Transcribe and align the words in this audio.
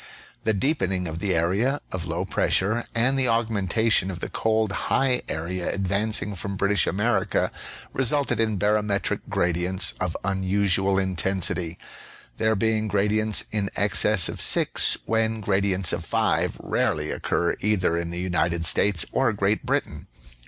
The 0.45 0.53
deepening 0.55 1.07
of 1.07 1.19
the 1.19 1.35
area 1.35 1.79
of 1.91 2.07
low 2.07 2.25
pressure 2.25 2.85
and 2.95 3.19
the 3.19 3.27
augmenta 3.27 3.87
tion 3.91 4.09
of 4.09 4.19
the 4.19 4.31
cold 4.31 4.71
high 4.89 5.21
area 5.29 5.71
advancing 5.71 6.33
from 6.33 6.55
British 6.55 6.87
America 6.87 7.51
resulted 7.93 8.39
in 8.39 8.57
barometric 8.57 9.19
gradients 9.29 9.93
of 9.99 10.17
unusual 10.23 10.97
intensity; 10.97 11.77
there 12.37 12.55
be 12.55 12.75
ing 12.79 12.87
gradients 12.87 13.43
in 13.51 13.69
excess 13.75 14.27
of 14.27 14.41
6, 14.41 14.97
when 15.05 15.39
gradients 15.39 15.93
of 15.93 16.03
5 16.03 16.57
rarely 16.63 17.11
occur 17.11 17.55
either 17.59 17.95
in 17.95 18.09
the 18.09 18.17
United 18.17 18.65
States 18.65 19.05
or 19.11 19.31
Great 19.33 19.67
Britain. 19.67 20.07